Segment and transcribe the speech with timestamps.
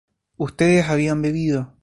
[0.37, 1.75] ustedes habían bebido